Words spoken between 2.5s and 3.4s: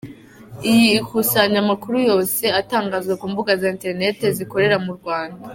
atangazwa ku